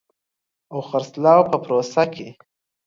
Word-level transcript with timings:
او 0.71 0.79
خرڅلاو 0.89 1.41
په 1.51 1.57
پروسه 1.63 2.03
کې 2.13 2.27